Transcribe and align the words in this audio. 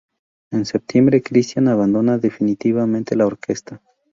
En 0.49 0.65
setiembre 0.65 1.21
Christian 1.21 1.67
abandona 1.67 2.17
definitivamente 2.17 3.15
la 3.15 3.27
orquesta. 3.27 3.83